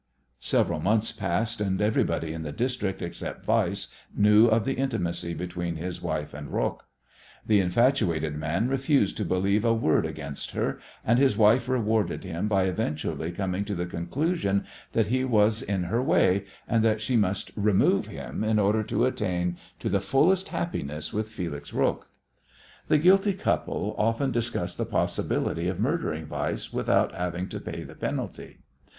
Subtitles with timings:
[0.39, 5.75] Several months passed, and everybody in the district except Weiss knew of the intimacy between
[5.75, 6.81] his wife and Roques.
[7.45, 12.47] The infatuated man refused to believe a word against her, and his wife rewarded him
[12.47, 17.15] by eventually coming to the conclusion that he was in her way, and that she
[17.15, 22.07] must "remove" him in order to attain to the fullest happiness with Felix Roques.
[22.87, 27.93] The guilty couple often discussed the possibility of murdering Weiss without having to pay the
[27.93, 28.61] penalty.